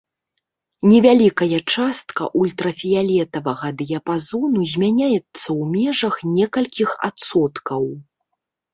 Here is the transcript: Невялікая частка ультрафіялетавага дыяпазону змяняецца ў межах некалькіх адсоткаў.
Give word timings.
Невялікая 0.93 1.59
частка 1.73 2.21
ультрафіялетавага 2.39 3.67
дыяпазону 3.83 4.59
змяняецца 4.75 5.23
ў 5.23 5.61
межах 5.79 6.15
некалькіх 6.43 7.01
адсоткаў. 7.13 7.83